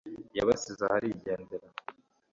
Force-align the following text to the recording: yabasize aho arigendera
yabasize 0.37 0.81
aho 0.85 0.93
arigendera 0.97 1.67